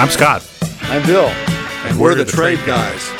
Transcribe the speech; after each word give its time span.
I'm 0.00 0.08
Scott. 0.08 0.50
I'm 0.84 1.04
Bill. 1.04 1.26
And 1.26 2.00
we're, 2.00 2.12
we're 2.12 2.14
the, 2.14 2.24
the, 2.24 2.32
Trade, 2.32 2.58
trade 2.60 2.66
guys. 2.66 3.10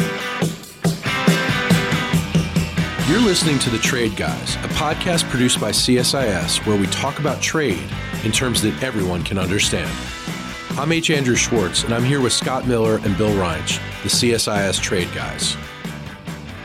You're 3.06 3.21
listening 3.21 3.58
to 3.58 3.69
The 3.69 3.76
Trade 3.76 4.17
Guys, 4.17 4.54
a 4.54 4.69
podcast 4.69 5.29
produced 5.29 5.61
by 5.61 5.72
CSIS 5.72 6.66
where 6.66 6.80
we 6.80 6.87
talk 6.87 7.19
about 7.19 7.43
trade 7.43 7.87
in 8.24 8.32
terms 8.32 8.62
that 8.62 8.82
everyone 8.82 9.22
can 9.22 9.37
understand. 9.37 9.95
I'm 10.71 10.90
H. 10.90 11.11
Andrew 11.11 11.37
Schwartz, 11.37 11.85
and 11.85 11.93
I'm 11.93 12.03
here 12.03 12.22
with 12.22 12.33
Scott 12.33 12.66
Miller 12.66 12.97
and 13.04 13.15
Bill 13.19 13.37
Reinsch, 13.38 13.78
the 14.03 14.08
CSIS 14.08 14.81
Trade 14.81 15.08
Guys. 15.15 15.58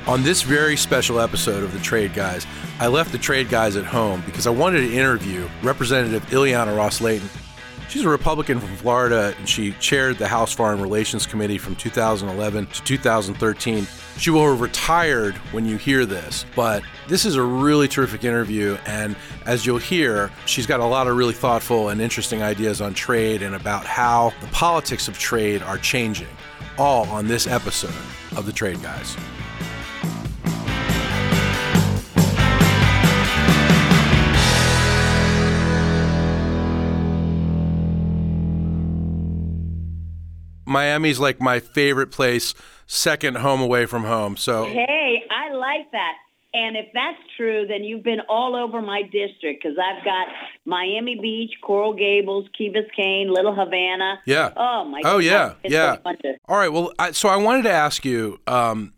On 0.08 0.24
this 0.24 0.44
very 0.44 0.78
special 0.78 1.20
episode 1.20 1.62
of 1.62 1.74
The 1.74 1.80
Trade 1.80 2.14
Guys, 2.14 2.48
I 2.80 2.88
left 2.88 3.12
the 3.12 3.18
Trade 3.18 3.50
Guys 3.50 3.76
at 3.76 3.84
home 3.84 4.24
because 4.26 4.48
I 4.48 4.52
wanted 4.52 4.80
to 4.88 4.94
interview 4.94 5.50
Representative 5.62 6.26
Ileana 6.28 6.74
Ros-Lehtinen. 6.74 7.45
She's 7.90 8.04
a 8.04 8.10
Republican 8.10 8.60
from 8.60 8.76
Florida, 8.76 9.34
and 9.38 9.48
she 9.48 9.72
chaired 9.74 10.18
the 10.18 10.28
House 10.28 10.52
Foreign 10.52 10.82
Relations 10.82 11.26
Committee 11.26 11.58
from 11.58 11.76
2011 11.76 12.66
to 12.68 12.84
2013. 12.84 13.88
She 14.18 14.30
will 14.30 14.50
have 14.50 14.60
retired 14.60 15.36
when 15.52 15.66
you 15.66 15.78
hear 15.78 16.06
this, 16.06 16.46
but 16.56 16.84
this 17.08 17.26
is 17.26 17.36
a 17.36 17.42
really 17.42 17.88
terrific 17.88 18.24
interview. 18.24 18.78
And 18.86 19.16
as 19.46 19.66
you'll 19.66 19.78
hear, 19.78 20.32
she's 20.46 20.66
got 20.66 20.80
a 20.80 20.86
lot 20.86 21.08
of 21.08 21.16
really 21.16 21.34
thoughtful 21.34 21.90
and 21.90 22.02
interesting 22.02 22.42
ideas 22.42 22.82
on 22.82 22.94
trade 22.94 23.42
and 23.42 23.56
about 23.56 23.86
how 23.86 24.34
the 24.42 24.48
politics 24.48 25.08
of 25.08 25.18
trade 25.18 25.62
are 25.62 25.78
changing, 25.78 26.28
all 26.78 27.08
on 27.10 27.28
this 27.28 27.48
episode 27.48 27.94
of 28.36 28.46
The 28.46 28.52
Trade 28.54 28.82
Guys. 28.82 29.16
Miami's 40.76 41.20
like 41.20 41.40
my 41.40 41.62
favorite 41.62 42.12
place, 42.12 42.54
second 42.86 43.38
home 43.38 43.62
away 43.62 43.86
from 43.86 44.04
home. 44.04 44.36
So 44.36 44.66
hey, 44.66 45.24
I 45.32 45.54
like 45.54 45.90
that. 45.94 46.16
And 46.54 46.78
if 46.78 46.86
that's 46.94 47.18
true, 47.36 47.66
then 47.68 47.84
you've 47.84 48.04
been 48.04 48.22
all 48.30 48.56
over 48.56 48.82
my 48.82 49.02
district 49.04 49.62
because 49.62 49.78
I've 49.78 50.04
got 50.06 50.28
Miami 50.66 51.18
Beach, 51.22 51.52
Coral 51.62 51.94
Gables, 51.94 52.48
Key 52.58 52.74
Biscayne, 52.74 53.30
Little 53.30 53.54
Havana. 53.54 54.22
Yeah. 54.26 54.52
Oh 54.56 54.86
my. 54.86 55.02
Oh 55.04 55.18
yeah, 55.18 55.54
yeah. 55.64 55.98
All 56.48 56.58
right. 56.58 56.72
Well, 56.72 56.92
I, 57.00 57.12
so 57.12 57.30
I 57.30 57.36
wanted 57.36 57.64
to 57.64 57.72
ask 57.72 58.06
you, 58.06 58.40
um, 58.48 58.94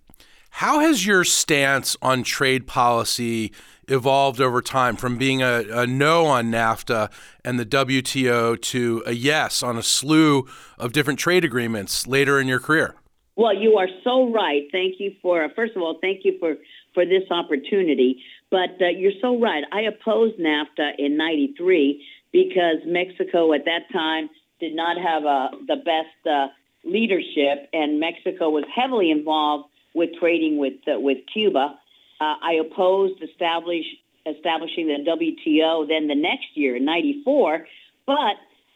how 0.58 0.80
has 0.80 1.06
your 1.06 1.24
stance 1.24 1.96
on 2.02 2.24
trade 2.24 2.66
policy 2.66 3.52
evolved 3.88 4.42
over 4.42 4.60
time 4.60 4.96
from 4.96 5.16
being 5.16 5.44
a, 5.44 5.64
a, 5.72 5.86
no 5.86 6.26
on 6.26 6.52
NAFTA 6.52 7.12
and 7.46 7.60
the 7.60 7.66
WTO 7.66 8.60
to 8.60 9.04
a 9.06 9.12
yes 9.12 9.62
on 9.62 9.78
a 9.78 9.84
slew 9.84 10.48
of 10.80 10.94
different 10.94 11.20
trade 11.20 11.46
agreements 11.46 12.08
later 12.08 12.40
in 12.40 12.48
your 12.48 12.60
career? 12.60 12.96
Well, 13.36 13.56
you 13.56 13.78
are 13.78 13.88
so 14.04 14.32
right. 14.34 14.64
Thank 14.72 14.96
you 14.98 15.14
for, 15.22 15.48
first 15.56 15.76
of 15.76 15.84
all, 15.84 16.00
thank 16.02 16.22
you 16.26 16.40
for, 16.40 16.56
for 16.96 17.06
this 17.06 17.30
opportunity. 17.30 18.24
But 18.50 18.82
uh, 18.82 18.90
you're 18.98 19.20
so 19.22 19.40
right. 19.40 19.64
I 19.72 19.82
opposed 19.82 20.40
NAFTA 20.40 20.94
in 20.98 21.18
93 21.18 22.04
because 22.32 22.78
Mexico 22.84 23.54
at 23.54 23.66
that 23.66 23.94
time 23.94 24.28
did 24.60 24.76
not 24.76 24.98
have 24.98 25.24
uh, 25.24 25.50
the 25.68 25.76
best 25.76 26.28
uh, 26.28 26.48
leadership, 26.84 27.70
and 27.74 28.00
Mexico 28.00 28.50
was 28.50 28.64
heavily 28.76 29.12
involved 29.12 29.70
with 29.98 30.12
trading 30.20 30.58
with, 30.58 30.76
uh, 30.88 31.00
with 31.00 31.18
Cuba 31.34 31.78
uh, 32.20 32.36
I 32.42 32.54
opposed 32.54 33.22
establish, 33.22 33.86
establishing 34.26 34.88
the 34.88 35.06
WTO 35.06 35.88
then 35.88 36.08
the 36.08 36.16
next 36.16 36.48
year 36.56 36.76
in 36.76 36.86
94, 36.86 37.68
but 38.06 38.36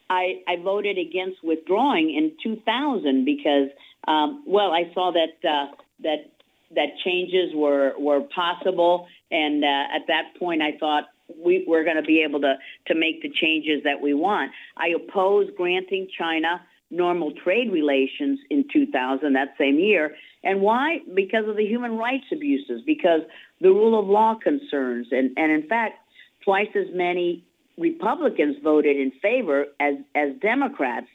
I, 0.10 0.42
I 0.48 0.58
voted 0.62 0.98
against 0.98 1.44
withdrawing 1.44 2.14
in 2.14 2.34
2000 2.44 3.26
because, 3.26 3.70
um, 4.08 4.44
well, 4.46 4.72
I 4.72 4.92
saw 4.94 5.12
that 5.12 5.48
uh, 5.48 5.74
that 6.04 6.32
that 6.76 6.98
changes 7.04 7.54
were 7.54 7.94
were 7.98 8.22
possible, 8.22 9.08
and 9.30 9.64
uh, 9.64 9.96
at 9.96 10.08
that 10.08 10.38
point, 10.38 10.62
I 10.62 10.78
thought 10.78 11.06
we 11.44 11.64
were 11.68 11.84
going 11.84 11.96
to 11.96 12.04
be 12.04 12.24
able 12.28 12.42
to 12.42 12.56
to 12.88 12.96
make 12.96 13.22
the 13.22 13.30
changes 13.30 13.84
that 13.86 14.02
we 14.02 14.14
want. 14.14 14.52
I 14.76 14.90
opposed 14.90 15.56
granting 15.56 16.10
China 16.18 16.62
normal 16.92 17.32
trade 17.44 17.72
relations 17.72 18.40
in 18.50 18.66
2000, 18.72 19.34
that 19.34 19.56
same 19.58 19.80
year. 19.80 20.16
And 20.44 20.62
why? 20.62 21.00
Because 21.14 21.48
of 21.48 21.56
the 21.56 21.66
human 21.66 21.98
rights 21.98 22.26
abuses, 22.32 22.82
because 22.86 23.22
the 23.60 23.70
rule 23.70 24.00
of 24.00 24.08
law 24.08 24.36
concerns. 24.36 25.08
And, 25.12 25.32
and 25.38 25.52
in 25.52 25.68
fact, 25.68 25.96
twice 26.44 26.70
as 26.76 26.88
many 26.94 27.44
Republicans 27.78 28.58
voted 28.64 28.98
in 28.98 29.12
favor 29.22 29.66
as, 29.80 29.96
as 30.16 30.30
Democrats. 30.42 31.08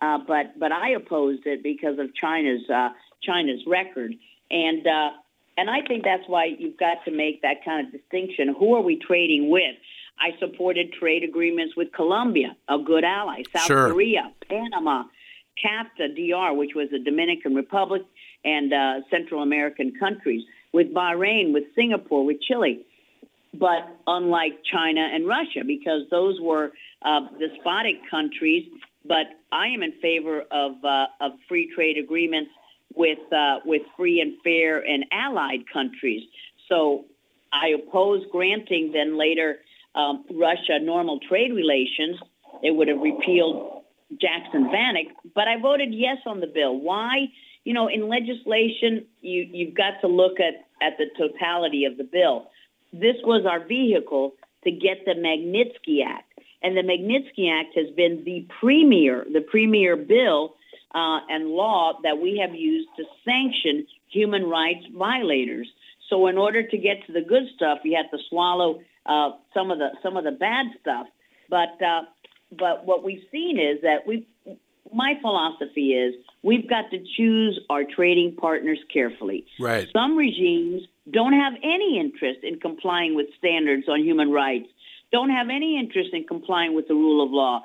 Uh, 0.00 0.18
but 0.26 0.58
but 0.58 0.72
I 0.72 0.90
opposed 0.90 1.46
it 1.46 1.62
because 1.62 1.98
of 1.98 2.14
China's 2.14 2.68
uh, 2.68 2.88
China's 3.22 3.60
record, 3.64 4.12
and 4.50 4.86
uh, 4.86 5.10
and 5.56 5.70
I 5.70 5.82
think 5.86 6.04
that's 6.04 6.24
why 6.26 6.46
you've 6.58 6.76
got 6.76 7.04
to 7.04 7.10
make 7.10 7.42
that 7.42 7.64
kind 7.64 7.86
of 7.86 7.92
distinction. 7.92 8.54
Who 8.58 8.74
are 8.74 8.82
we 8.82 8.98
trading 8.98 9.50
with? 9.50 9.76
I 10.18 10.38
supported 10.38 10.92
trade 10.92 11.22
agreements 11.22 11.74
with 11.76 11.92
Colombia, 11.92 12.56
a 12.68 12.78
good 12.78 13.04
ally, 13.04 13.42
South 13.52 13.66
sure. 13.66 13.88
Korea, 13.90 14.32
Panama, 14.48 15.04
CAFTA 15.62 16.14
DR, 16.16 16.54
which 16.54 16.72
was 16.74 16.88
the 16.90 16.98
Dominican 16.98 17.54
Republic 17.54 18.02
and 18.44 18.72
uh, 18.72 19.00
Central 19.10 19.42
American 19.42 19.92
countries, 19.98 20.42
with 20.72 20.92
Bahrain, 20.92 21.52
with 21.52 21.64
Singapore, 21.74 22.24
with 22.24 22.40
Chile. 22.42 22.84
But 23.52 23.86
unlike 24.06 24.52
China 24.70 25.08
and 25.12 25.26
Russia, 25.28 25.60
because 25.64 26.02
those 26.10 26.40
were 26.40 26.72
uh, 27.02 27.20
despotic 27.38 27.96
countries, 28.10 28.68
but 29.04 29.26
I 29.52 29.68
am 29.68 29.82
in 29.82 29.92
favor 30.02 30.42
of, 30.50 30.72
uh, 30.84 31.06
of 31.20 31.32
free 31.48 31.70
trade 31.74 31.96
agreements 31.96 32.50
with, 32.94 33.18
uh, 33.32 33.60
with 33.64 33.82
free 33.96 34.20
and 34.20 34.34
fair 34.42 34.78
and 34.80 35.04
allied 35.12 35.64
countries. 35.72 36.22
So 36.68 37.04
I 37.52 37.68
oppose 37.68 38.24
granting 38.32 38.90
then 38.92 39.16
later 39.16 39.58
um, 39.94 40.24
Russia 40.30 40.80
normal 40.80 41.20
trade 41.20 41.52
relations. 41.52 42.18
It 42.62 42.72
would 42.72 42.88
have 42.88 43.00
repealed 43.00 43.73
Jackson 44.20 44.64
Vanik, 44.64 45.10
but 45.34 45.48
I 45.48 45.60
voted 45.60 45.92
yes 45.92 46.18
on 46.26 46.40
the 46.40 46.46
bill. 46.46 46.76
Why? 46.78 47.26
You 47.64 47.72
know, 47.72 47.88
in 47.88 48.08
legislation, 48.08 49.06
you, 49.20 49.48
you've 49.50 49.74
got 49.74 50.00
to 50.02 50.06
look 50.06 50.38
at, 50.38 50.66
at 50.86 50.98
the 50.98 51.06
totality 51.16 51.84
of 51.86 51.96
the 51.96 52.04
bill. 52.04 52.50
This 52.92 53.16
was 53.24 53.46
our 53.46 53.66
vehicle 53.66 54.34
to 54.64 54.70
get 54.70 55.04
the 55.04 55.12
Magnitsky 55.12 56.04
Act. 56.06 56.30
And 56.62 56.76
the 56.76 56.82
Magnitsky 56.82 57.50
Act 57.50 57.76
has 57.76 57.94
been 57.94 58.22
the 58.24 58.46
premier, 58.60 59.26
the 59.30 59.40
premier 59.40 59.96
bill 59.96 60.54
uh, 60.94 61.20
and 61.28 61.48
law 61.48 61.98
that 62.02 62.18
we 62.18 62.38
have 62.44 62.54
used 62.54 62.88
to 62.96 63.04
sanction 63.24 63.86
human 64.08 64.44
rights 64.44 64.86
violators. 64.96 65.68
So 66.08 66.26
in 66.28 66.38
order 66.38 66.66
to 66.66 66.78
get 66.78 67.06
to 67.06 67.12
the 67.12 67.20
good 67.20 67.44
stuff, 67.56 67.78
you 67.84 67.96
have 67.96 68.10
to 68.10 68.18
swallow 68.28 68.80
uh, 69.06 69.30
some 69.52 69.70
of 69.70 69.78
the 69.78 69.90
some 70.02 70.16
of 70.16 70.24
the 70.24 70.30
bad 70.30 70.66
stuff. 70.80 71.06
But 71.50 71.82
uh, 71.82 72.02
but 72.58 72.86
what 72.86 73.04
we've 73.04 73.24
seen 73.30 73.58
is 73.58 73.82
that 73.82 74.06
we 74.06 74.26
my 74.92 75.14
philosophy 75.20 75.92
is 75.92 76.14
we've 76.42 76.68
got 76.68 76.90
to 76.90 76.98
choose 77.16 77.58
our 77.68 77.82
trading 77.84 78.36
partners 78.36 78.78
carefully. 78.92 79.44
Right. 79.58 79.88
Some 79.92 80.16
regimes 80.16 80.82
don't 81.10 81.32
have 81.32 81.54
any 81.62 81.98
interest 81.98 82.40
in 82.42 82.60
complying 82.60 83.14
with 83.16 83.26
standards 83.38 83.88
on 83.88 84.04
human 84.04 84.30
rights, 84.30 84.68
don't 85.12 85.30
have 85.30 85.48
any 85.48 85.78
interest 85.78 86.10
in 86.12 86.24
complying 86.24 86.74
with 86.74 86.88
the 86.88 86.94
rule 86.94 87.24
of 87.24 87.30
law. 87.30 87.62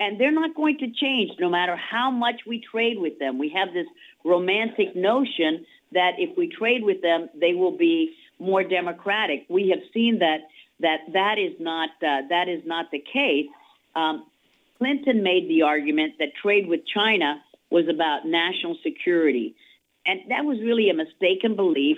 And 0.00 0.18
they're 0.18 0.32
not 0.32 0.54
going 0.54 0.78
to 0.78 0.86
change 0.90 1.32
no 1.38 1.50
matter 1.50 1.76
how 1.76 2.10
much 2.10 2.40
we 2.46 2.64
trade 2.72 2.98
with 2.98 3.18
them. 3.18 3.38
We 3.38 3.50
have 3.54 3.74
this 3.74 3.86
romantic 4.24 4.96
notion 4.96 5.66
that 5.92 6.12
if 6.16 6.36
we 6.36 6.48
trade 6.48 6.82
with 6.82 7.02
them, 7.02 7.28
they 7.38 7.52
will 7.52 7.76
be 7.76 8.14
more 8.38 8.64
democratic. 8.64 9.44
We 9.50 9.68
have 9.70 9.80
seen 9.92 10.20
that 10.20 10.48
that 10.80 11.00
that 11.12 11.36
is 11.38 11.52
not 11.60 11.90
uh, 12.02 12.28
that 12.30 12.48
is 12.48 12.62
not 12.64 12.90
the 12.90 13.00
case. 13.00 13.46
Um, 13.96 14.26
Clinton 14.78 15.22
made 15.22 15.48
the 15.48 15.62
argument 15.62 16.14
that 16.18 16.28
trade 16.40 16.68
with 16.68 16.80
China 16.86 17.42
was 17.70 17.86
about 17.88 18.26
national 18.26 18.76
security. 18.82 19.56
And 20.04 20.20
that 20.28 20.44
was 20.44 20.58
really 20.60 20.90
a 20.90 20.94
mistaken 20.94 21.56
belief 21.56 21.96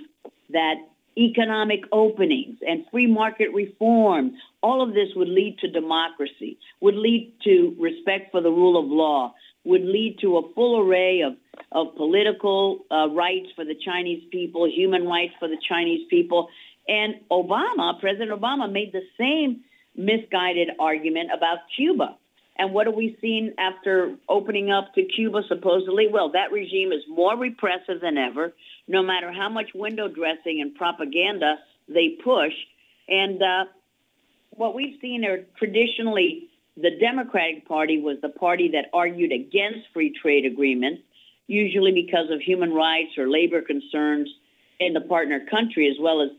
that 0.51 0.77
economic 1.19 1.81
openings 1.93 2.59
and 2.67 2.85
free 2.91 3.07
market 3.07 3.49
reform, 3.53 4.33
all 4.63 4.83
of 4.83 4.95
this 4.95 5.09
would 5.17 5.29
lead 5.29 5.59
to 5.59 5.69
democracy, 5.69 6.59
would 6.81 6.95
lead 6.95 7.35
to 7.45 7.75
respect 7.79 8.31
for 8.31 8.41
the 8.41 8.51
rule 8.51 8.79
of 8.79 8.89
law, 8.89 9.35
would 9.65 9.85
lead 9.85 10.19
to 10.21 10.39
a 10.39 10.55
full 10.55 10.81
array 10.81 11.23
of, 11.23 11.35
of 11.73 11.95
political 11.97 12.79
uh, 12.91 13.09
rights 13.11 13.49
for 13.57 13.65
the 13.65 13.75
Chinese 13.75 14.23
people, 14.31 14.71
human 14.71 15.05
rights 15.07 15.35
for 15.41 15.49
the 15.49 15.59
Chinese 15.69 16.07
people. 16.09 16.49
And 16.87 17.17
Obama, 17.31 17.99
President 18.01 18.31
Obama, 18.31 18.71
made 18.71 18.93
the 18.93 19.03
same 19.19 19.65
misguided 19.99 20.69
argument 20.79 21.31
about 21.37 21.59
Cuba. 21.77 22.17
And 22.57 22.73
what 22.73 22.87
have 22.87 22.95
we 22.95 23.19
seen 23.21 23.55
after 23.59 24.17
opening 24.29 24.71
up 24.71 24.95
to 24.95 25.05
Cuba, 25.05 25.43
supposedly? 25.49 26.07
Well, 26.11 26.33
that 26.33 26.51
regime 26.53 26.93
is 26.93 27.03
more 27.09 27.37
repressive 27.37 28.01
than 28.01 28.17
ever, 28.17 28.53
no 28.87 29.03
matter 29.03 29.33
how 29.33 29.49
much 29.49 29.71
window 29.75 30.09
dressing 30.09 30.61
and 30.61 30.75
propaganda 30.75 31.57
they 31.89 32.17
push. 32.25 32.53
And 33.09 33.43
uh, 33.43 33.65
what 34.51 34.75
we've 34.75 34.99
seen 35.01 35.25
are 35.25 35.45
traditionally 35.57 36.49
the 36.77 36.91
Democratic 37.01 37.67
Party 37.67 38.01
was 38.01 38.19
the 38.23 38.29
party 38.29 38.71
that 38.73 38.87
argued 38.93 39.33
against 39.33 39.89
free 39.93 40.15
trade 40.21 40.45
agreements, 40.45 41.03
usually 41.47 41.93
because 41.93 42.31
of 42.31 42.41
human 42.41 42.73
rights 42.73 43.19
or 43.19 43.29
labor 43.29 43.63
concerns 43.63 44.29
in 44.79 44.95
the 44.95 45.01
partner 45.01 45.45
country, 45.51 45.89
as 45.89 45.97
well 46.01 46.23
as 46.23 46.31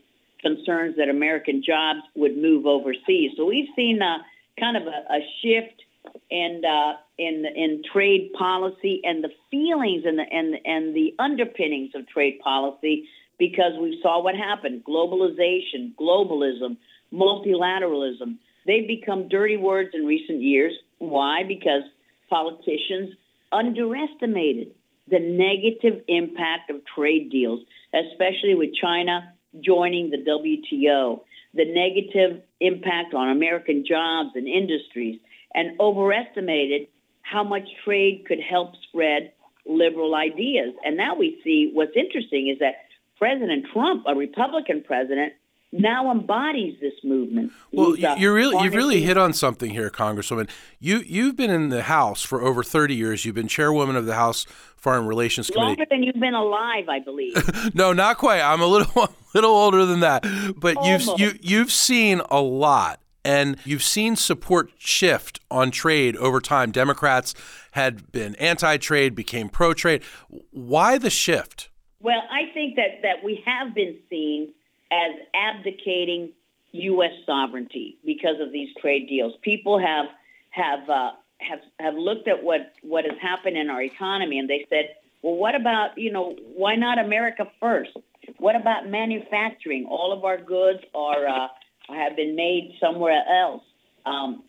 concerns 0.41 0.95
that 0.97 1.09
American 1.09 1.63
jobs 1.65 1.99
would 2.15 2.37
move 2.37 2.65
overseas. 2.65 3.31
So 3.37 3.45
we've 3.45 3.69
seen 3.75 4.01
a, 4.01 4.19
kind 4.59 4.77
of 4.77 4.83
a, 4.83 5.13
a 5.13 5.19
shift 5.41 5.83
in 6.29 6.61
uh, 6.65 6.93
in 7.17 7.45
in 7.55 7.83
trade 7.91 8.31
policy 8.37 9.01
and 9.03 9.23
the 9.23 9.29
feelings 9.51 10.03
and 10.05 10.17
the 10.17 10.25
and 10.31 10.55
and 10.65 10.95
the 10.95 11.15
underpinnings 11.19 11.91
of 11.95 12.07
trade 12.07 12.39
policy 12.43 13.07
because 13.37 13.73
we 13.79 13.99
saw 14.01 14.21
what 14.23 14.35
happened: 14.35 14.83
globalization, 14.85 15.93
globalism, 15.95 16.77
multilateralism. 17.13 18.37
They've 18.65 18.87
become 18.87 19.27
dirty 19.29 19.57
words 19.57 19.89
in 19.93 20.05
recent 20.05 20.41
years. 20.41 20.73
Why? 20.99 21.43
Because 21.47 21.83
politicians 22.29 23.15
underestimated 23.51 24.71
the 25.09 25.19
negative 25.19 26.03
impact 26.07 26.69
of 26.69 26.81
trade 26.85 27.31
deals, 27.31 27.61
especially 27.93 28.53
with 28.53 28.69
China 28.79 29.33
joining 29.61 30.11
the 30.11 30.17
WTO, 30.17 31.21
the 31.53 31.65
negative 31.65 32.41
impact 32.59 33.13
on 33.13 33.29
American 33.29 33.85
jobs 33.87 34.29
and 34.35 34.47
industries, 34.47 35.19
and 35.53 35.79
overestimated 35.79 36.87
how 37.21 37.43
much 37.43 37.67
trade 37.83 38.25
could 38.27 38.39
help 38.39 38.73
spread 38.87 39.31
liberal 39.65 40.15
ideas. 40.15 40.73
And 40.85 40.97
now 40.97 41.15
we 41.15 41.39
see 41.43 41.71
what's 41.73 41.95
interesting 41.95 42.49
is 42.49 42.59
that 42.59 42.75
President 43.17 43.65
Trump, 43.73 44.05
a 44.07 44.15
Republican 44.15 44.83
president, 44.83 45.33
now 45.71 46.11
embodies 46.11 46.79
this 46.81 46.93
movement. 47.03 47.51
Well, 47.71 47.95
you 47.95 48.33
really 48.33 48.63
you've 48.63 48.73
really 48.73 49.01
hit 49.01 49.17
on 49.17 49.33
something 49.33 49.71
here, 49.71 49.89
Congresswoman. 49.89 50.49
You 50.79 50.99
you've 50.99 51.35
been 51.35 51.51
in 51.51 51.69
the 51.69 51.83
House 51.83 52.23
for 52.23 52.41
over 52.41 52.63
thirty 52.63 52.95
years. 52.95 53.25
You've 53.25 53.35
been 53.35 53.47
chairwoman 53.47 53.95
of 53.95 54.05
the 54.05 54.15
House 54.15 54.45
Foreign 54.75 55.05
Relations 55.05 55.47
Committee. 55.47 55.67
Longer 55.67 55.85
than 55.89 56.03
you've 56.03 56.19
been 56.19 56.33
alive, 56.33 56.89
I 56.89 56.99
believe. 56.99 57.35
no, 57.75 57.93
not 57.93 58.17
quite. 58.17 58.41
I'm 58.41 58.61
a 58.61 58.67
little 58.67 59.09
little 59.33 59.51
older 59.51 59.85
than 59.85 59.99
that. 59.99 60.25
But 60.55 60.77
Almost. 60.77 61.19
you've 61.19 61.35
you 61.35 61.39
you've 61.41 61.71
seen 61.71 62.21
a 62.29 62.41
lot. 62.41 62.99
And 63.25 63.57
you've 63.65 63.83
seen 63.83 64.15
support 64.15 64.71
shift 64.77 65.41
on 65.51 65.71
trade 65.71 66.15
over 66.15 66.39
time. 66.39 66.71
Democrats 66.71 67.35
had 67.71 68.11
been 68.13 68.33
anti 68.35 68.77
trade, 68.77 69.13
became 69.13 69.49
pro 69.49 69.73
trade. 69.73 70.03
Why 70.51 70.97
the 70.97 71.09
shift? 71.09 71.69
Well, 71.99 72.21
I 72.31 72.51
think 72.53 72.77
that, 72.77 73.01
that 73.03 73.23
we 73.23 73.43
have 73.45 73.75
been 73.75 73.97
seen 74.09 74.53
as 74.91 75.15
abdicating 75.33 76.31
U.S. 76.71 77.11
sovereignty 77.25 77.97
because 78.05 78.39
of 78.39 78.51
these 78.51 78.69
trade 78.81 79.07
deals. 79.07 79.33
People 79.41 79.79
have 79.79 80.05
have 80.51 80.89
uh, 80.89 81.11
have 81.39 81.59
have 81.79 81.95
looked 81.95 82.27
at 82.27 82.43
what 82.43 82.73
what 82.81 83.05
has 83.05 83.17
happened 83.21 83.57
in 83.57 83.69
our 83.69 83.81
economy, 83.81 84.39
and 84.39 84.49
they 84.49 84.65
said, 84.69 84.95
"Well, 85.21 85.35
what 85.35 85.55
about 85.55 85.97
you 85.97 86.11
know 86.11 86.35
why 86.55 86.75
not 86.75 86.99
America 86.99 87.45
first? 87.59 87.91
What 88.37 88.55
about 88.55 88.87
manufacturing? 88.87 89.85
All 89.89 90.13
of 90.13 90.23
our 90.23 90.37
goods 90.37 90.79
are 90.93 91.27
uh, 91.27 91.47
have 91.89 92.15
been 92.15 92.35
made 92.35 92.75
somewhere 92.79 93.23
else." 93.27 93.63
Um, 94.05 94.43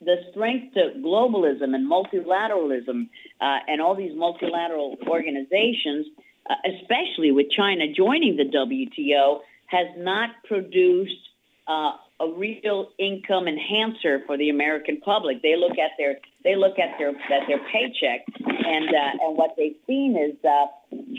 the 0.00 0.16
strength 0.30 0.74
to 0.74 0.92
globalism 1.00 1.74
and 1.74 1.90
multilateralism 1.90 3.08
uh, 3.40 3.58
and 3.66 3.80
all 3.80 3.96
these 3.96 4.16
multilateral 4.16 4.96
organizations, 5.08 6.06
uh, 6.48 6.54
especially 6.64 7.32
with 7.32 7.50
China 7.50 7.92
joining 7.92 8.36
the 8.36 8.44
WTO, 8.44 9.40
has 9.68 9.86
not 9.96 10.30
produced 10.46 11.28
uh, 11.68 11.92
a 12.20 12.32
real 12.36 12.88
income 12.98 13.46
enhancer 13.46 14.20
for 14.26 14.36
the 14.36 14.48
American 14.48 15.00
public. 15.00 15.42
They 15.42 15.54
look 15.56 15.78
at 15.78 15.92
their 15.98 16.16
they 16.42 16.56
look 16.56 16.78
at 16.78 16.98
their 16.98 17.10
at 17.10 17.46
their 17.46 17.60
paycheck, 17.70 18.26
and 18.36 18.88
uh, 18.88 19.24
and 19.24 19.36
what 19.36 19.54
they've 19.56 19.76
seen 19.86 20.16
is 20.16 20.36
uh, 20.44 20.66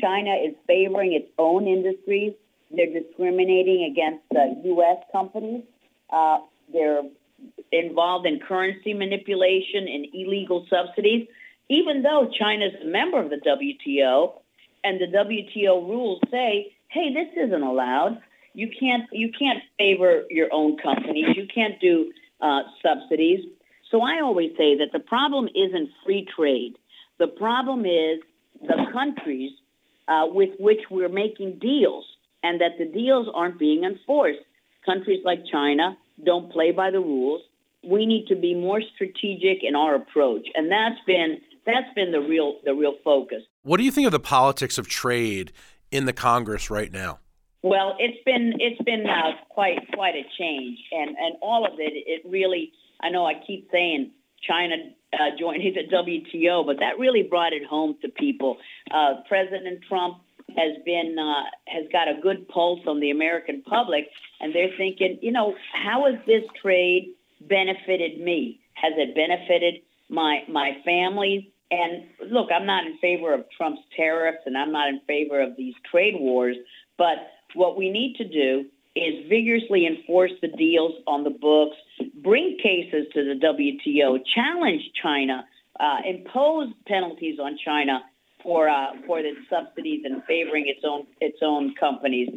China 0.02 0.32
is 0.32 0.56
favoring 0.68 1.14
its 1.14 1.28
own 1.38 1.68
industries. 1.68 2.34
They're 2.72 2.92
discriminating 2.92 3.90
against 3.92 4.26
uh, 4.36 4.60
U.S. 4.66 4.98
companies. 5.12 5.64
Uh, 6.10 6.40
they're 6.72 7.04
involved 7.72 8.26
in 8.28 8.40
currency 8.40 8.94
manipulation 8.94 9.88
and 9.88 10.06
illegal 10.14 10.68
subsidies. 10.70 11.28
Even 11.70 12.02
though 12.02 12.30
China 12.38 12.66
is 12.66 12.74
a 12.82 12.86
member 12.86 13.22
of 13.22 13.30
the 13.30 13.38
WTO, 13.38 14.34
and 14.84 15.00
the 15.00 15.06
WTO 15.06 15.88
rules 15.88 16.20
say, 16.32 16.74
"Hey, 16.90 17.14
this 17.14 17.30
isn't 17.38 17.64
allowed." 17.64 18.22
You 18.54 18.70
can't 18.80 19.04
you 19.12 19.32
can't 19.38 19.60
favor 19.78 20.24
your 20.30 20.48
own 20.52 20.78
companies. 20.78 21.36
You 21.36 21.46
can't 21.54 21.80
do 21.80 22.12
uh, 22.42 22.62
subsidies. 22.84 23.46
So 23.92 24.02
I 24.02 24.22
always 24.22 24.52
say 24.52 24.78
that 24.78 24.90
the 24.94 25.00
problem 25.00 25.48
isn't 25.48 25.90
free 26.06 26.28
trade. 26.36 26.76
The 27.18 27.28
problem 27.28 27.86
is 27.86 28.20
the 28.62 28.86
countries 28.94 29.52
uh, 30.08 30.26
with 30.28 30.50
which 30.60 30.80
we're 30.90 31.10
making 31.10 31.60
deals, 31.60 32.06
and 32.44 32.62
that 32.62 32.78
the 32.78 32.86
deals 32.86 33.28
aren't 33.34 33.60
being 33.60 33.84
enforced. 33.84 34.40
Countries 34.86 35.22
like 35.24 35.40
China 35.52 35.98
don't 36.26 36.52
play 36.52 36.72
by 36.72 36.92
the 36.92 37.00
rules. 37.00 37.42
We 37.84 38.06
need 38.06 38.28
to 38.28 38.36
be 38.36 38.56
more 38.56 38.82
strategic 38.96 39.64
in 39.64 39.76
our 39.76 39.96
approach, 39.96 40.48
and 40.56 40.72
that's 40.72 41.00
been 41.06 41.38
that's 41.66 41.94
been 41.96 42.12
the 42.12 42.20
real 42.20 42.60
the 42.66 42.74
real 42.74 42.96
focus. 43.04 43.44
What 43.64 43.78
do 43.78 43.84
you 43.84 43.92
think 43.92 44.06
of 44.06 44.12
the 44.12 44.20
politics 44.20 44.78
of 44.78 44.88
trade 44.88 45.52
in 45.92 46.06
the 46.06 46.14
Congress 46.14 46.70
right 46.70 46.92
now? 46.92 47.20
Well, 47.62 47.96
it's 48.00 48.24
been 48.24 48.54
it's 48.60 48.82
been 48.84 49.06
uh, 49.06 49.32
quite 49.50 49.80
quite 49.94 50.16
a 50.16 50.24
change, 50.38 50.80
and 50.92 51.10
and 51.10 51.36
all 51.42 51.66
of 51.66 51.74
it 51.80 51.92
it 51.94 52.22
really 52.30 52.72
I 53.02 53.10
know 53.10 53.26
I 53.26 53.34
keep 53.46 53.68
saying 53.72 54.12
China 54.42 54.76
uh, 55.14 55.36
joining 55.38 55.74
the 55.74 55.84
WTO, 55.94 56.66
but 56.66 56.78
that 56.80 57.00
really 57.00 57.24
brought 57.24 57.54
it 57.54 57.66
home 57.66 57.98
to 58.02 58.10
people. 58.10 58.58
Uh, 58.92 59.16
President 59.28 59.82
Trump 59.88 60.22
has 60.56 60.78
been 60.86 61.18
uh, 61.20 61.44
has 61.68 61.86
got 61.92 62.08
a 62.08 62.20
good 62.22 62.48
pulse 62.48 62.80
on 62.88 63.02
the 63.02 63.12
American 63.12 63.62
public, 63.64 64.06
and 64.40 64.54
they're 64.56 64.76
thinking, 64.78 65.20
you 65.22 65.32
know, 65.32 65.56
how 65.74 66.06
has 66.10 66.20
this 66.26 66.44
trade 66.62 67.14
benefited 67.42 68.20
me? 68.22 68.62
Has 68.74 68.94
it 68.96 69.16
benefited 69.16 69.82
my 70.10 70.44
my 70.48 70.78
family? 70.86 71.52
And 71.72 72.06
look, 72.32 72.50
I'm 72.52 72.66
not 72.66 72.86
in 72.88 72.98
favor 72.98 73.34
of 73.34 73.46
Trump's 73.56 73.82
tariffs, 73.96 74.40
and 74.46 74.58
I'm 74.58 74.72
not 74.72 74.88
in 74.88 75.02
favor 75.06 75.42
of 75.42 75.56
these 75.56 75.76
trade 75.92 76.16
wars, 76.18 76.56
but 77.00 77.32
what 77.56 77.78
we 77.78 77.90
need 77.90 78.18
to 78.18 78.26
do 78.26 78.66
is 78.96 79.28
vigorously 79.30 79.88
enforce 79.88 80.32
the 80.42 80.50
deals 80.50 80.94
on 81.08 81.24
the 81.24 81.30
books, 81.30 81.78
bring 82.22 82.58
cases 82.62 83.08
to 83.14 83.24
the 83.24 83.40
WTO, 83.40 84.20
challenge 84.36 84.84
China, 85.02 85.48
uh, 85.80 85.98
impose 86.06 86.68
penalties 86.86 87.40
on 87.40 87.58
China 87.64 88.04
for 88.44 88.68
uh, 88.70 88.92
for 89.08 89.20
its 89.20 89.40
subsidies 89.50 90.02
and 90.04 90.24
favoring 90.26 90.68
its 90.68 90.82
own 90.84 91.08
its 91.22 91.38
own 91.42 91.74
companies, 91.80 92.30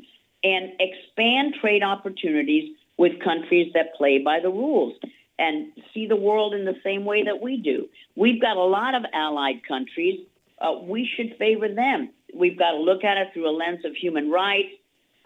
and 0.44 0.72
expand 0.78 1.54
trade 1.60 1.82
opportunities 1.82 2.76
with 2.96 3.20
countries 3.20 3.72
that 3.74 3.94
play 3.96 4.18
by 4.18 4.38
the 4.40 4.48
rules 4.48 4.94
and 5.38 5.72
see 5.92 6.06
the 6.06 6.16
world 6.16 6.54
in 6.54 6.64
the 6.64 6.76
same 6.84 7.04
way 7.04 7.24
that 7.24 7.42
we 7.42 7.56
do. 7.56 7.88
We've 8.14 8.40
got 8.40 8.56
a 8.56 8.62
lot 8.62 8.94
of 8.94 9.02
allied 9.12 9.66
countries. 9.66 10.20
Uh, 10.60 10.78
we 10.82 11.08
should 11.16 11.36
favor 11.38 11.68
them. 11.68 12.10
We've 12.34 12.58
got 12.58 12.72
to 12.72 12.78
look 12.78 13.04
at 13.04 13.16
it 13.16 13.28
through 13.32 13.48
a 13.48 13.54
lens 13.54 13.84
of 13.84 13.94
human 13.94 14.30
rights, 14.30 14.74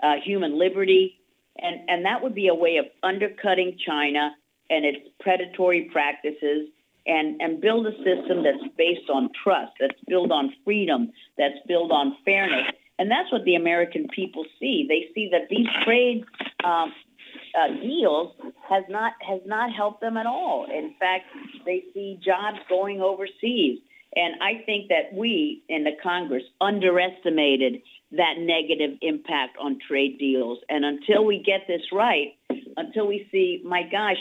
uh, 0.03 0.15
human 0.25 0.59
liberty, 0.59 1.19
and, 1.59 1.89
and 1.89 2.05
that 2.05 2.23
would 2.23 2.35
be 2.35 2.49
a 2.49 2.55
way 2.55 2.77
of 2.77 2.87
undercutting 3.03 3.79
China 3.85 4.35
and 4.69 4.85
its 4.85 4.99
predatory 5.21 5.89
practices 5.93 6.69
and, 7.07 7.41
and 7.41 7.61
build 7.61 7.87
a 7.87 7.93
system 7.99 8.43
that's 8.43 8.73
based 8.77 9.09
on 9.13 9.31
trust, 9.43 9.73
that's 9.81 9.99
built 10.09 10.33
on 10.33 10.53
freedom, 10.65 11.13
that's 11.39 11.59
built 11.69 11.93
on 11.93 12.17
fairness. 12.25 12.67
And 12.99 13.11
that's 13.11 13.31
what 13.31 13.45
the 13.45 13.55
American 13.55 14.09
people 14.09 14.45
see. 14.59 14.87
They 14.89 15.13
see 15.15 15.29
that 15.31 15.49
these 15.49 15.67
trade 15.85 16.25
um, 16.65 16.93
uh, 17.57 17.69
deals 17.81 18.33
has 18.69 18.85
not 18.89 19.13
has 19.27 19.41
not 19.47 19.73
helped 19.73 20.01
them 20.01 20.17
at 20.17 20.27
all. 20.27 20.67
In 20.71 20.95
fact, 20.99 21.25
they 21.65 21.85
see 21.93 22.19
jobs 22.25 22.59
going 22.69 23.01
overseas. 23.01 23.81
And 24.17 24.35
I 24.41 24.65
think 24.65 24.89
that 24.89 25.13
we 25.13 25.63
in 25.69 25.85
the 25.85 25.93
Congress 26.03 26.43
underestimated 26.61 27.83
that 28.13 28.35
negative 28.39 28.99
impact 29.03 29.59
on 29.61 29.79
trade 29.87 30.19
deals. 30.19 30.59
And 30.71 30.85
until 30.85 31.25
we 31.25 31.43
get 31.45 31.67
this 31.69 31.83
right, 31.93 32.35
until 32.79 33.07
we 33.07 33.29
see, 33.31 33.63
my 33.65 33.83
gosh, 33.83 34.17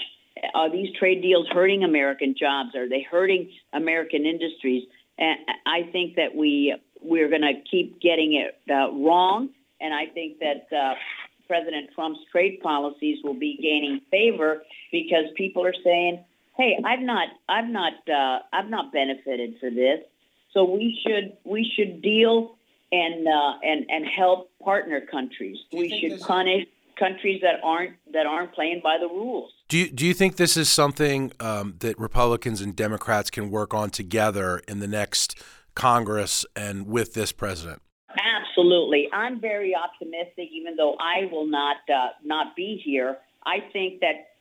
are 0.53 0.69
these 0.69 0.89
trade 0.99 1.21
deals 1.21 1.47
hurting 1.49 1.85
American 1.85 2.35
jobs? 2.37 2.75
Are 2.75 2.89
they 2.89 3.05
hurting 3.09 3.49
American 3.71 4.25
industries? 4.25 4.83
And 5.17 5.39
I 5.65 5.89
think 5.91 6.17
that 6.17 6.35
we 6.35 6.75
we're 7.01 7.29
going 7.29 7.41
to 7.41 7.53
keep 7.69 8.01
getting 8.01 8.33
it 8.33 8.59
uh, 8.69 8.91
wrong. 8.91 9.49
And 9.79 9.93
I 9.93 10.07
think 10.13 10.39
that 10.39 10.67
uh, 10.75 10.95
President 11.47 11.89
Trump's 11.95 12.19
trade 12.31 12.59
policies 12.61 13.19
will 13.23 13.37
be 13.39 13.57
gaining 13.61 14.01
favor 14.11 14.63
because 14.91 15.25
people 15.37 15.63
are 15.65 15.75
saying, 15.83 16.23
"Hey, 16.57 16.77
I've 16.83 17.01
not, 17.01 17.27
I've 17.49 17.69
not, 17.69 17.93
uh, 18.09 18.39
I've 18.53 18.69
not 18.69 18.91
benefited 18.91 19.55
for 19.59 19.69
this." 19.69 19.99
So 20.51 20.63
we 20.63 20.97
should 21.05 21.37
we 21.43 21.69
should 21.75 22.01
deal 22.01 22.57
and 22.91 23.27
uh, 23.27 23.53
and 23.63 23.85
and 23.89 24.05
help 24.05 24.49
partner 24.63 25.01
countries. 25.01 25.57
We 25.71 25.89
should 25.99 26.19
punish 26.21 26.67
countries 26.97 27.41
that 27.41 27.59
aren't 27.63 27.95
that 28.13 28.25
aren't 28.25 28.53
playing 28.53 28.81
by 28.83 28.97
the 28.99 29.07
rules. 29.07 29.51
Do 29.67 29.77
you, 29.77 29.91
do 29.91 30.05
you 30.05 30.13
think 30.13 30.35
this 30.35 30.57
is 30.57 30.69
something 30.69 31.31
um, 31.39 31.75
that 31.79 31.99
Republicans 31.99 32.61
and 32.61 32.75
Democrats 32.75 33.29
can 33.29 33.49
work 33.49 33.73
on 33.73 33.89
together 33.89 34.61
in 34.67 34.79
the 34.79 34.87
next 34.87 35.41
Congress 35.73 36.45
and 36.55 36.87
with 36.87 37.13
this 37.15 37.31
president? 37.31 37.81
Absolutely. 38.09 39.09
I'm 39.11 39.41
very 39.41 39.75
optimistic, 39.75 40.49
even 40.53 40.75
though 40.75 40.95
I 40.99 41.25
will 41.31 41.47
not 41.47 41.77
uh, 41.89 42.09
not 42.23 42.55
be 42.55 42.81
here. 42.83 43.17
I 43.45 43.59
think 43.73 43.99
that 44.01 44.34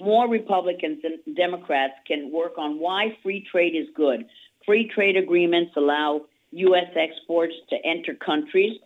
more 0.00 0.28
Republicans 0.28 1.00
and 1.04 1.36
Democrats 1.36 1.94
can 2.06 2.30
work 2.32 2.58
on 2.58 2.78
why 2.78 3.16
free 3.22 3.46
trade 3.50 3.74
is 3.74 3.86
good. 3.94 4.26
Free 4.66 4.90
trade 4.94 5.16
agreements 5.16 5.72
allow 5.76 6.22
U.S. 6.52 6.90
exports 6.96 7.54
to 7.70 7.76
enter 7.84 8.14
countries 8.14 8.78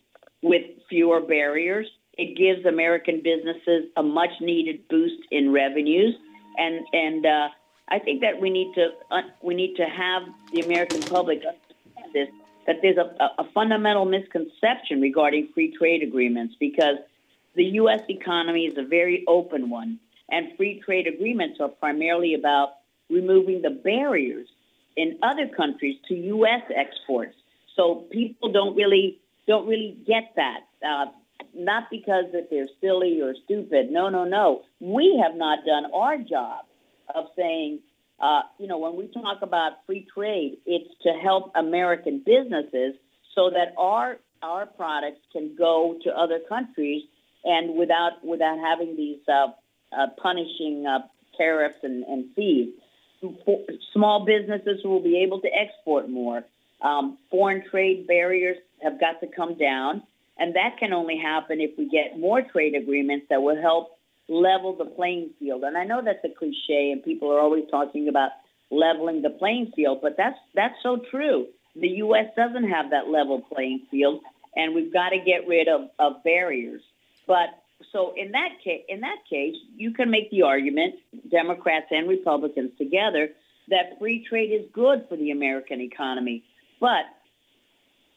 with 0.43 0.63
fewer 0.89 1.21
barriers. 1.21 1.87
It 2.15 2.37
gives 2.37 2.67
American 2.67 3.23
businesses 3.23 3.91
a 3.97 4.03
much 4.03 4.31
needed 4.41 4.89
boost 4.89 5.23
in 5.31 5.53
revenues, 5.53 6.17
and 6.57 6.85
and 6.93 7.27
uh, 7.27 7.49
I 7.89 7.99
think 8.01 8.23
that 8.23 8.41
we 8.41 8.51
need 8.51 8.75
to 8.75 8.89
uh, 9.11 9.23
we 9.43 9.55
need 9.55 9.77
to 9.77 9.85
have 9.85 10.23
the 10.53 10.61
American 10.61 11.03
public 11.03 11.39
understand 11.39 12.15
this 12.15 12.29
that 12.67 12.77
there's 12.83 12.99
a, 12.99 13.43
a 13.43 13.45
fundamental 13.55 14.05
misconception 14.05 15.01
regarding 15.01 15.49
free 15.55 15.75
trade 15.77 16.03
agreements 16.03 16.55
because 16.61 16.97
the 17.55 17.65
U.S. 17.65 18.03
economy 18.11 18.67
is 18.67 18.77
a 18.77 18.83
very 18.85 19.25
open 19.27 19.71
one, 19.71 19.99
and 20.31 20.57
free 20.57 20.83
trade 20.85 21.07
agreements 21.07 21.59
are 21.61 21.69
primarily 21.69 22.35
about 22.35 22.75
removing 23.11 23.63
the 23.63 23.71
barriers 23.71 24.49
in 24.97 25.19
other 25.23 25.49
countries 25.57 25.97
to 26.09 26.15
U.S. 26.15 26.63
exports. 26.75 27.35
So 27.77 28.07
people 28.11 28.53
don't 28.53 28.77
really 28.77 29.21
don't 29.47 29.67
really 29.67 29.97
get 30.07 30.35
that. 30.37 30.61
Uh, 30.85 31.07
not 31.55 31.85
because 31.91 32.25
that 32.33 32.49
they're 32.51 32.69
silly 32.81 33.21
or 33.23 33.35
stupid. 33.45 33.91
No, 33.91 34.09
no, 34.09 34.25
no. 34.25 34.63
We 34.81 35.21
have 35.25 35.37
not 35.37 35.61
done 35.65 35.91
our 35.95 36.19
job 36.19 36.67
of 37.15 37.27
saying 37.37 37.81
uh, 38.21 38.43
you 38.59 38.67
know, 38.67 38.79
when 38.79 38.97
we 38.97 39.07
talk 39.09 39.43
about 39.43 39.85
free 39.87 40.07
trade, 40.13 40.59
it's 40.67 40.91
to 41.03 41.11
help 41.11 41.53
American 41.55 42.23
businesses 42.25 42.95
so 43.35 43.51
that 43.51 43.75
our 43.79 44.19
our 44.43 44.67
products 44.67 45.21
can 45.33 45.55
go 45.57 45.97
to 46.05 46.11
other 46.11 46.39
countries 46.49 47.03
and 47.45 47.77
without 47.79 48.25
without 48.25 48.59
having 48.59 48.97
these 48.97 49.19
uh, 49.29 49.49
uh, 49.93 50.07
punishing 50.21 50.87
uh, 50.87 51.01
tariffs 51.37 51.79
and, 51.83 52.05
and 52.05 52.27
fees. 52.35 52.71
Small 53.93 54.25
businesses 54.25 54.85
will 54.85 55.03
be 55.03 55.23
able 55.23 55.41
to 55.41 55.49
export 55.49 56.09
more. 56.09 56.45
Um, 56.81 57.19
foreign 57.31 57.65
trade 57.69 58.07
barriers 58.07 58.57
have 58.83 59.01
got 59.01 59.21
to 59.21 59.27
come 59.27 59.59
down, 59.59 60.03
and 60.39 60.55
that 60.55 60.77
can 60.79 60.93
only 60.93 61.19
happen 61.19 61.61
if 61.61 61.77
we 61.77 61.89
get 61.89 62.19
more 62.19 62.43
trade 62.43 62.75
agreements 62.75 63.27
that 63.31 63.43
will 63.43 63.61
help 63.61 63.99
level 64.29 64.77
the 64.77 64.85
playing 64.85 65.31
field. 65.41 65.65
And 65.65 65.77
I 65.77 65.85
know 65.85 66.01
that's 66.05 66.25
a 66.25 66.29
cliche, 66.29 66.93
and 66.93 67.03
people 67.03 67.33
are 67.33 67.41
always 67.41 67.65
talking 67.71 68.09
about 68.09 68.31
leveling 68.71 69.23
the 69.23 69.31
playing 69.31 69.73
field, 69.75 70.01
but 70.03 70.17
that's 70.17 70.39
that's 70.55 70.75
so 70.83 71.01
true. 71.11 71.47
The 71.75 71.89
U.S. 71.89 72.27
doesn't 72.37 72.69
have 72.69 72.91
that 72.91 73.09
level 73.09 73.41
playing 73.53 73.87
field, 73.91 74.21
and 74.55 74.75
we've 74.75 74.93
got 74.93 75.11
to 75.11 75.19
get 75.19 75.47
rid 75.47 75.69
of, 75.69 75.89
of 75.99 76.23
barriers. 76.25 76.83
But 77.27 77.49
so 77.93 78.13
in 78.17 78.33
that 78.33 78.51
case, 78.63 78.83
in 78.89 79.01
that 79.01 79.19
case, 79.29 79.55
you 79.77 79.93
can 79.93 80.11
make 80.11 80.31
the 80.31 80.43
argument, 80.43 80.97
Democrats 81.31 81.87
and 81.91 82.09
Republicans 82.09 82.73
together, 82.79 83.29
that 83.69 83.99
free 83.99 84.27
trade 84.29 84.51
is 84.51 84.67
good 84.73 85.05
for 85.09 85.17
the 85.17 85.31
American 85.31 85.81
economy. 85.81 86.45
But 86.81 87.05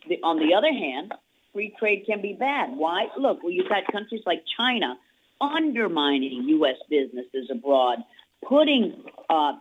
the, 0.08 0.16
on 0.24 0.38
the 0.38 0.56
other 0.56 0.72
hand, 0.72 1.14
free 1.54 1.74
trade 1.80 2.04
can 2.06 2.22
be 2.22 2.34
bad. 2.34 2.70
Why? 2.76 3.08
Look, 3.18 3.44
well, 3.44 3.52
you've 3.52 3.70
got 3.70 3.92
countries 3.92 4.22
like 4.26 4.44
China 4.58 4.96
undermining 5.40 6.44
U.S. 6.48 6.78
businesses 6.90 7.50
abroad, 7.52 8.00
putting 8.48 9.04
uh, 9.30 9.54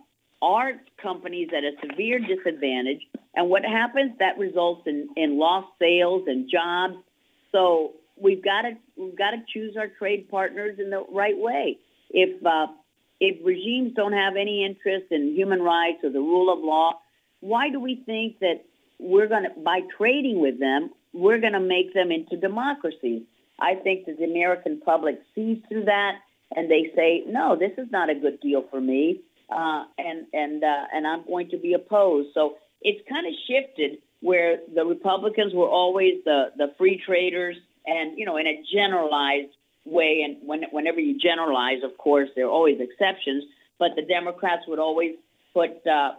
our 0.43 0.73
companies 1.03 1.49
at 1.57 1.65
a 1.65 1.73
severe 1.87 2.19
disadvantage. 2.19 3.01
And 3.35 3.49
what 3.49 3.65
happens? 3.65 4.13
That 4.19 4.39
results 4.39 4.83
in, 4.87 5.09
in 5.17 5.39
lost 5.39 5.69
sales 5.79 6.25
and 6.27 6.51
jobs. 6.51 6.95
So 7.53 7.93
we've 8.21 8.43
got 8.43 8.63
to 8.63 8.73
we've 8.97 9.17
got 9.17 9.31
to 9.31 9.39
choose 9.53 9.77
our 9.77 9.89
trade 9.89 10.29
partners 10.29 10.79
in 10.79 10.91
the 10.91 11.05
right 11.11 11.37
way. 11.37 11.79
If 12.11 12.45
uh, 12.45 12.67
if 13.21 13.45
regimes 13.45 13.95
don't 13.95 14.13
have 14.13 14.35
any 14.37 14.65
interest 14.65 15.07
in 15.11 15.35
human 15.35 15.61
rights 15.61 15.99
or 16.03 16.11
the 16.11 16.21
rule 16.21 16.53
of 16.53 16.61
law, 16.61 17.01
why 17.41 17.71
do 17.71 17.81
we 17.81 18.03
think 18.07 18.39
that 18.41 18.65
we're 18.99 19.29
going 19.29 19.45
to 19.45 19.61
by 19.61 19.81
trading 19.97 20.41
with 20.41 20.59
them 20.59 20.91
we're 21.13 21.41
going 21.41 21.55
to 21.55 21.61
make 21.61 21.93
them 21.95 22.11
into 22.11 22.37
democracies? 22.37 23.23
I 23.61 23.75
think 23.75 24.07
that 24.07 24.19
the 24.19 24.25
American 24.25 24.81
public 24.81 25.21
sees 25.35 25.59
through 25.69 25.85
that 25.85 26.13
and 26.55 26.71
they 26.71 26.91
say, 26.97 27.23
no, 27.27 27.57
this 27.57 27.73
is 27.79 27.91
not 27.91 28.11
a 28.11 28.15
good 28.15 28.41
deal 28.41 28.65
for 28.71 28.81
me, 28.81 29.21
uh, 29.51 29.85
and 29.99 30.27
and 30.33 30.65
uh, 30.65 30.85
and 30.93 31.07
I'm 31.07 31.25
going 31.27 31.51
to 31.51 31.59
be 31.59 31.75
opposed. 31.75 32.31
So 32.35 32.57
it's 32.83 33.01
kind 33.09 33.27
of 33.27 33.33
shifted 33.47 33.99
where 34.21 34.59
the 34.75 34.85
Republicans 34.85 35.53
were 35.55 35.69
always 35.69 36.25
the 36.25 36.47
the 36.57 36.73
free 36.79 37.01
traders, 37.05 37.57
and 37.87 38.19
you 38.19 38.27
know, 38.27 38.37
in 38.37 38.47
a 38.47 38.63
generalized 38.73 39.53
way. 39.85 40.23
And 40.25 40.47
when, 40.47 40.65
whenever 40.71 41.01
you 41.01 41.19
generalize, 41.19 41.83
of 41.83 41.97
course, 41.99 42.29
there 42.37 42.47
are 42.47 42.51
always 42.51 42.79
exceptions. 42.81 43.45
But 43.79 43.91
the 43.97 44.03
Democrats 44.03 44.63
would 44.69 44.79
always 44.79 45.17
put 45.55 45.87
uh, 45.87 46.13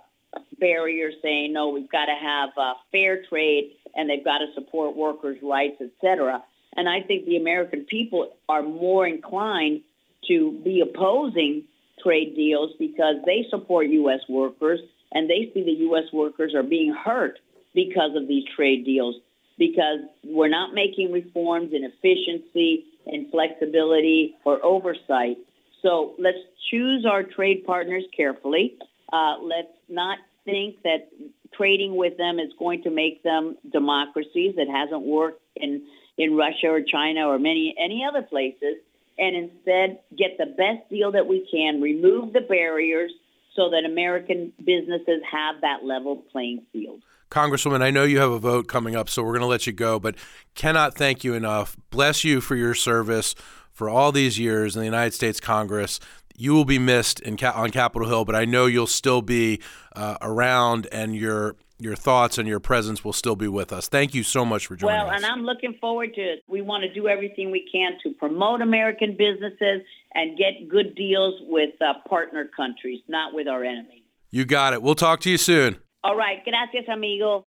barriers, 0.60 1.14
saying, 1.22 1.54
no, 1.54 1.70
we've 1.70 1.92
got 1.92 2.06
to 2.06 2.16
have 2.20 2.50
uh, 2.58 2.74
fair 2.92 3.24
trade, 3.24 3.72
and 3.96 4.10
they've 4.10 4.24
got 4.24 4.40
to 4.40 4.48
support 4.56 4.96
workers' 4.96 5.38
rights, 5.44 5.82
etc. 5.82 6.44
And 6.76 6.88
I 6.88 7.02
think 7.02 7.26
the 7.26 7.38
American 7.38 7.86
people 7.86 8.34
are 8.48 8.64
more 8.64 9.06
inclined 9.06 9.82
to 10.28 10.60
be 10.64 10.82
opposing 10.82 11.64
trade 12.02 12.36
deals 12.36 12.72
because 12.80 13.16
they 13.26 13.46
support 13.50 13.88
U.S. 13.88 14.22
workers 14.28 14.80
and 15.12 15.30
they 15.30 15.52
see 15.54 15.64
the 15.64 15.84
U.S. 15.90 16.06
workers 16.14 16.54
are 16.56 16.64
being 16.64 16.94
hurt 16.94 17.38
because 17.74 18.16
of 18.16 18.28
these 18.28 18.44
trade 18.56 18.86
deals 18.86 19.16
because 19.58 20.00
we're 20.24 20.50
not 20.50 20.74
making 20.74 21.12
reforms 21.12 21.74
in 21.74 21.84
efficiency 21.84 22.86
and 23.06 23.30
flexibility 23.32 24.36
or 24.46 24.64
oversight. 24.64 25.38
So 25.82 26.14
let's 26.20 26.38
choose 26.70 27.06
our 27.06 27.24
trade 27.24 27.66
partners 27.66 28.04
carefully. 28.16 28.78
Uh, 29.12 29.38
let's 29.42 29.74
not 29.90 30.20
think 30.46 30.82
that 30.84 31.10
trading 31.54 31.96
with 31.96 32.18
them 32.18 32.40
is 32.40 32.52
going 32.58 32.84
to 32.84 32.90
make 32.90 33.24
them 33.24 33.58
democracies. 33.72 34.56
It 34.58 34.70
hasn't 34.70 35.02
worked 35.02 35.42
in 35.56 35.84
in 36.18 36.36
Russia 36.36 36.68
or 36.68 36.82
China 36.82 37.28
or 37.28 37.40
many 37.40 37.74
any 37.80 38.06
other 38.08 38.22
places, 38.22 38.76
and 39.18 39.36
instead 39.36 40.00
get 40.16 40.38
the 40.38 40.46
best 40.46 40.90
deal 40.90 41.12
that 41.12 41.28
we 41.28 41.48
can, 41.52 41.82
remove 41.82 42.34
the 42.34 42.42
barriers 42.42 43.12
so 43.56 43.70
that 43.72 43.84
American 43.86 44.54
businesses 44.64 45.22
have 45.30 45.62
that 45.62 45.84
level 45.84 46.18
playing 46.32 46.62
field. 46.72 47.02
Congresswoman, 47.32 47.82
I 47.82 47.92
know 47.92 48.04
you 48.04 48.20
have 48.20 48.32
a 48.32 48.40
vote 48.40 48.68
coming 48.68 48.96
up, 48.96 49.10
so 49.10 49.24
we're 49.24 49.32
going 49.32 49.42
to 49.42 49.48
let 49.48 49.66
you 49.66 49.74
go, 49.74 50.00
but 50.00 50.16
cannot 50.54 50.94
thank 50.94 51.24
you 51.24 51.34
enough. 51.34 51.78
Bless 51.90 52.24
you 52.24 52.42
for 52.42 52.58
your 52.58 52.76
service 52.76 53.34
for 53.72 53.90
all 53.90 54.12
these 54.12 54.38
years 54.38 54.76
in 54.76 54.82
the 54.82 54.86
United 54.86 55.14
States 55.14 55.40
Congress. 55.40 56.00
You 56.36 56.54
will 56.54 56.66
be 56.66 56.78
missed 56.78 57.22
in, 57.22 57.38
on 57.44 57.72
Capitol 57.72 58.08
Hill, 58.08 58.26
but 58.26 58.36
I 58.36 58.44
know 58.44 58.66
you'll 58.66 58.86
still 58.86 59.22
be 59.22 59.62
uh, 59.96 60.18
around 60.22 60.88
and 60.92 61.16
your 61.16 61.56
your 61.80 61.96
thoughts 61.96 62.38
and 62.38 62.48
your 62.48 62.60
presence 62.60 63.04
will 63.04 63.14
still 63.14 63.36
be 63.36 63.48
with 63.48 63.74
us. 63.74 63.90
Thank 63.90 64.14
you 64.14 64.22
so 64.22 64.46
much 64.46 64.68
for 64.68 64.76
joining 64.76 64.98
well, 64.98 65.08
us. 65.08 65.10
Well, 65.10 65.16
and 65.16 65.26
I'm 65.26 65.46
looking 65.46 65.74
forward 65.82 66.14
to 66.14 66.22
it. 66.22 66.44
We 66.48 66.62
want 66.62 66.84
to 66.84 66.94
do 66.94 67.08
everything 67.08 67.50
we 67.50 67.68
can 67.72 67.94
to 68.04 68.14
promote 68.20 68.62
American 68.62 69.18
businesses 69.18 69.82
and 70.14 70.38
get 70.38 70.70
good 70.70 70.94
deals 70.94 71.42
with 71.48 71.72
uh, 71.82 71.94
partner 72.08 72.48
countries, 72.56 73.02
not 73.08 73.34
with 73.34 73.48
our 73.48 73.64
enemies. 73.64 74.04
You 74.30 74.46
got 74.46 74.74
it. 74.74 74.84
We'll 74.84 74.94
talk 74.94 75.22
to 75.22 75.32
you 75.32 75.40
soon. 75.40 75.78
All 76.04 76.16
right. 76.16 76.44
Gracias, 76.44 76.86
amigo. 76.92 77.46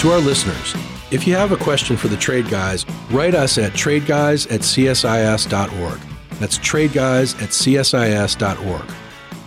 To 0.00 0.12
our 0.12 0.20
listeners, 0.20 0.74
if 1.10 1.26
you 1.26 1.34
have 1.34 1.52
a 1.52 1.56
question 1.56 1.96
for 1.96 2.08
the 2.08 2.16
Trade 2.16 2.48
Guys, 2.48 2.84
write 3.10 3.34
us 3.34 3.56
at 3.58 3.72
tradeguys 3.72 4.46
at 4.52 4.60
csis.org. 4.60 6.00
That's 6.38 6.58
tradeguys 6.58 7.34
at 7.42 7.48
csis.org. 7.48 8.94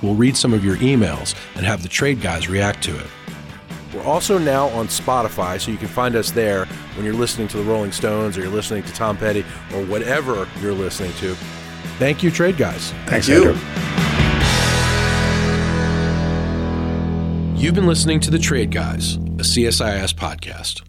We'll 0.01 0.15
read 0.15 0.35
some 0.35 0.53
of 0.53 0.65
your 0.65 0.77
emails 0.77 1.35
and 1.55 1.65
have 1.65 1.83
the 1.83 1.89
Trade 1.89 2.21
Guys 2.21 2.49
react 2.49 2.83
to 2.85 2.97
it. 2.97 3.07
We're 4.09 4.15
also 4.15 4.39
now 4.39 4.69
on 4.69 4.87
Spotify, 4.87 5.61
so 5.61 5.69
you 5.69 5.77
can 5.77 5.87
find 5.87 6.15
us 6.15 6.31
there 6.31 6.65
when 6.95 7.05
you're 7.05 7.13
listening 7.13 7.47
to 7.49 7.57
the 7.57 7.63
Rolling 7.63 7.91
Stones 7.91 8.35
or 8.35 8.41
you're 8.41 8.49
listening 8.49 8.81
to 8.81 8.93
Tom 8.93 9.15
Petty 9.15 9.45
or 9.71 9.85
whatever 9.85 10.47
you're 10.61 10.73
listening 10.73 11.13
to. 11.17 11.35
Thank 11.99 12.23
you, 12.23 12.31
Trade 12.31 12.57
Guys. 12.57 12.89
Thanks, 13.05 13.27
Thank 13.27 13.45
you. 13.45 13.51
You've 17.55 17.75
been 17.75 17.85
listening 17.85 18.19
to 18.21 18.31
The 18.31 18.39
Trade 18.39 18.71
Guys, 18.71 19.17
a 19.17 19.43
CSIS 19.43 20.15
podcast. 20.15 20.88